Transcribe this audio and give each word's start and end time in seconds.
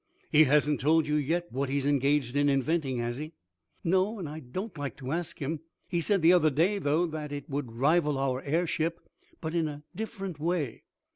"He 0.31 0.45
hasn't 0.45 0.79
told 0.79 1.05
you 1.05 1.13
yet 1.13 1.45
what 1.51 1.69
he's 1.69 1.85
engaged 1.85 2.35
in 2.35 2.49
inventing; 2.49 2.97
has 2.97 3.17
he?" 3.17 3.33
"No, 3.83 4.17
and 4.17 4.27
I 4.27 4.39
don't 4.39 4.75
like 4.75 4.97
to 4.97 5.11
ask 5.11 5.37
him. 5.39 5.59
He 5.87 6.01
said 6.01 6.23
the 6.23 6.33
other 6.33 6.49
day, 6.49 6.79
though, 6.79 7.05
that 7.05 7.31
it 7.31 7.47
would 7.47 7.73
rival 7.73 8.17
our 8.17 8.41
airship, 8.41 8.99
but 9.41 9.53
in 9.53 9.67
a 9.67 9.83
different 9.93 10.39
way." 10.39 10.85